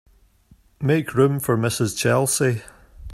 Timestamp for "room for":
1.13-1.55